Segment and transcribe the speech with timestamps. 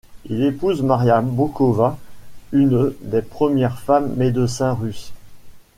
[0.25, 1.95] Il épouse Maria Bokova,
[2.53, 5.13] une des premières femmes-médecins russes.